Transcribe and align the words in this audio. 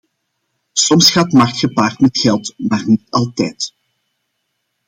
Soms 0.83 1.07
gaat 1.11 1.31
macht 1.33 1.59
gepaard 1.59 1.99
met 1.99 2.17
geld, 2.19 2.53
maar 2.57 2.87
niet 2.89 3.09
altijd. 3.09 3.73